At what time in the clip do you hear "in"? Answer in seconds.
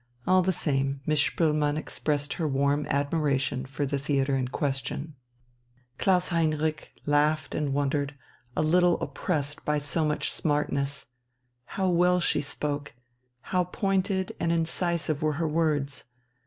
4.35-4.47